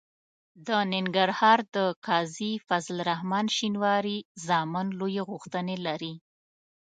[0.67, 6.13] د ننګرهار د قاضي فضل الرحمن شینواري زامن لویې غوښتنې لري.